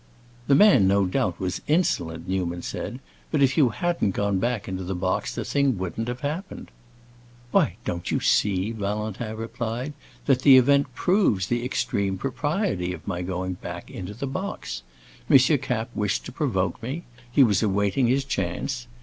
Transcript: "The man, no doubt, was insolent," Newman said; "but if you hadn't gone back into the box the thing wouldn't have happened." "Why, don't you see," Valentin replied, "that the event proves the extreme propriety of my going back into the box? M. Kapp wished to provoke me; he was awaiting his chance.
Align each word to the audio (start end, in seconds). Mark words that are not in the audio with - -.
"The 0.47 0.55
man, 0.55 0.87
no 0.87 1.05
doubt, 1.05 1.39
was 1.39 1.61
insolent," 1.67 2.27
Newman 2.27 2.63
said; 2.63 2.99
"but 3.29 3.43
if 3.43 3.55
you 3.55 3.69
hadn't 3.69 4.15
gone 4.15 4.39
back 4.39 4.67
into 4.67 4.83
the 4.83 4.95
box 4.95 5.35
the 5.35 5.45
thing 5.45 5.77
wouldn't 5.77 6.07
have 6.07 6.21
happened." 6.21 6.71
"Why, 7.51 7.75
don't 7.85 8.09
you 8.09 8.19
see," 8.19 8.71
Valentin 8.71 9.37
replied, 9.37 9.93
"that 10.25 10.41
the 10.41 10.57
event 10.57 10.95
proves 10.95 11.45
the 11.45 11.63
extreme 11.63 12.17
propriety 12.17 12.93
of 12.93 13.05
my 13.07 13.21
going 13.21 13.53
back 13.53 13.91
into 13.91 14.15
the 14.15 14.25
box? 14.25 14.81
M. 15.29 15.37
Kapp 15.59 15.91
wished 15.95 16.25
to 16.25 16.31
provoke 16.31 16.81
me; 16.81 17.03
he 17.31 17.43
was 17.43 17.61
awaiting 17.61 18.07
his 18.07 18.25
chance. 18.25 18.87